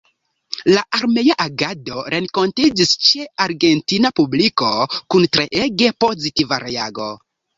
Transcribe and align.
La 0.75 0.83
armea 0.99 1.35
agado 1.43 2.05
renkontiĝis 2.13 2.93
ĉe 3.09 3.27
argentina 3.45 4.11
publiko 4.21 4.71
kun 5.15 5.27
treege 5.37 5.91
pozitiva 6.05 6.61
reago. 6.67 7.11